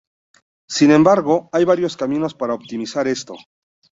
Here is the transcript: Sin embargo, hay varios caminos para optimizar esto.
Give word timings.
Sin 0.67 0.89
embargo, 0.89 1.47
hay 1.53 1.63
varios 1.63 1.95
caminos 1.95 2.33
para 2.33 2.55
optimizar 2.55 3.07
esto. 3.07 3.35